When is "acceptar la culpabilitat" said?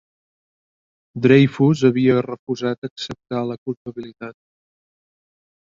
2.91-4.39